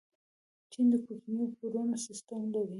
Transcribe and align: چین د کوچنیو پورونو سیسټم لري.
چین 0.71 0.85
د 0.91 0.95
کوچنیو 1.05 1.53
پورونو 1.57 1.95
سیسټم 2.07 2.41
لري. 2.53 2.69